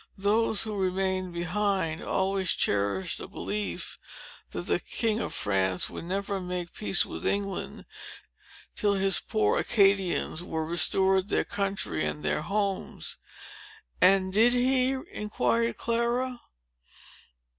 Those, 0.17 0.63
who 0.63 0.73
remained 0.75 1.31
behind, 1.31 2.01
always 2.01 2.53
cherished 2.53 3.19
a 3.19 3.27
belief, 3.27 3.99
that 4.49 4.63
the 4.63 4.79
king 4.79 5.19
of 5.19 5.31
France 5.31 5.91
would 5.91 6.05
never 6.05 6.39
make 6.39 6.73
peace 6.73 7.05
with 7.05 7.23
England, 7.23 7.85
till 8.75 8.95
his 8.95 9.19
poor 9.19 9.59
Acadians 9.59 10.41
were 10.41 10.65
restored 10.65 11.29
their 11.29 11.45
country 11.45 12.03
and 12.03 12.25
their 12.25 12.41
homes." 12.41 13.17
"And 14.01 14.33
did 14.33 14.53
he?" 14.53 14.93
inquired 15.11 15.77
Clara. 15.77 16.41